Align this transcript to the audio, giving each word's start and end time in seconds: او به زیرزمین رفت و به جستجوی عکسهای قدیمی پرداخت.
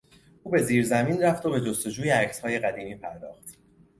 او 0.43 0.51
به 0.51 0.57
زیرزمین 0.63 1.21
رفت 1.21 1.45
و 1.45 1.49
به 1.51 1.61
جستجوی 1.61 2.09
عکسهای 2.09 2.59
قدیمی 2.59 2.95
پرداخت. 2.95 3.57